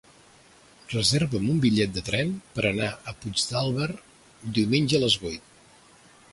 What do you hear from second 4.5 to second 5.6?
diumenge a les vuit.